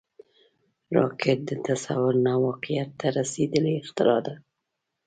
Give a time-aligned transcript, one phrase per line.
[0.95, 4.35] راکټ د تصور نه واقعیت ته رسیدلی اختراع ده